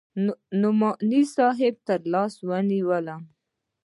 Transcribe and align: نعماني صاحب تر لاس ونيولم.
نعماني 0.61 1.21
صاحب 1.35 1.73
تر 1.87 1.99
لاس 2.13 2.33
ونيولم. 2.49 3.21